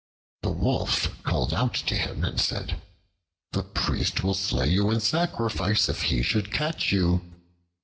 The 0.41 0.49
Wolf 0.49 1.21
called 1.21 1.53
out 1.53 1.75
to 1.75 1.95
him 1.95 2.23
and 2.23 2.41
said, 2.41 2.81
"The 3.51 3.61
Priest 3.61 4.23
will 4.23 4.33
slay 4.33 4.67
you 4.67 4.89
in 4.89 4.99
sacrifice, 4.99 5.89
if 5.89 6.01
he 6.01 6.23
should 6.23 6.51
catch 6.51 6.91
you." 6.91 7.21